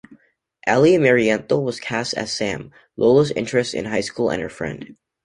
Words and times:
Eli 0.67 0.97
Marienthal 0.97 1.63
was 1.63 1.79
cast 1.79 2.15
as 2.15 2.33
Sam, 2.33 2.71
Lola's 2.97 3.29
interest 3.29 3.75
in 3.75 3.85
high 3.85 4.01
school 4.01 4.31
and 4.31 4.41
her 4.41 4.49
friend. 4.49 4.97